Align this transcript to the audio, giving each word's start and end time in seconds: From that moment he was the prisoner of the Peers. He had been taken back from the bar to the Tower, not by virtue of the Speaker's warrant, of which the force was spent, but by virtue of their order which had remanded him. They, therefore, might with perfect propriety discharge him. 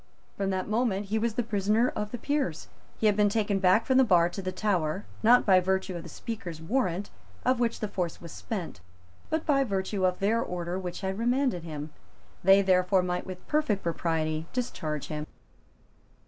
From 0.35 0.49
that 0.49 0.67
moment 0.67 1.05
he 1.09 1.19
was 1.19 1.35
the 1.35 1.43
prisoner 1.43 1.89
of 1.89 2.09
the 2.09 2.17
Peers. 2.17 2.69
He 2.97 3.05
had 3.05 3.15
been 3.15 3.29
taken 3.29 3.59
back 3.59 3.85
from 3.85 3.99
the 3.99 4.03
bar 4.03 4.29
to 4.29 4.41
the 4.41 4.51
Tower, 4.51 5.05
not 5.21 5.45
by 5.45 5.59
virtue 5.59 5.95
of 5.95 6.01
the 6.01 6.09
Speaker's 6.09 6.59
warrant, 6.59 7.11
of 7.45 7.59
which 7.59 7.81
the 7.81 7.87
force 7.87 8.19
was 8.19 8.31
spent, 8.31 8.79
but 9.29 9.45
by 9.45 9.63
virtue 9.63 10.03
of 10.03 10.17
their 10.17 10.41
order 10.41 10.79
which 10.79 11.01
had 11.01 11.19
remanded 11.19 11.61
him. 11.61 11.91
They, 12.43 12.63
therefore, 12.63 13.03
might 13.03 13.27
with 13.27 13.47
perfect 13.47 13.83
propriety 13.83 14.47
discharge 14.53 15.05
him. 15.09 15.27